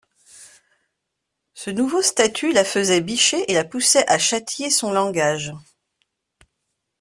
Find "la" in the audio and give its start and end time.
2.53-2.63, 3.53-3.63